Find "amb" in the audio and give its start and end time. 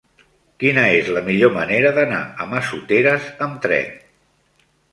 3.49-3.63